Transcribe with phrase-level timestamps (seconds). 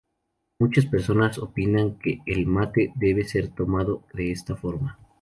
[0.59, 4.97] Muchas personas opinan que el mate debe ser tomado de esta forma.